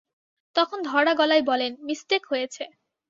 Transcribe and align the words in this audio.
তখন 0.55 0.77
ধরা 0.83 1.13
গলায় 1.13 1.43
বলেন, 1.43 1.71
মিসটেক 1.81 2.21
হয়েছে। 2.31 2.63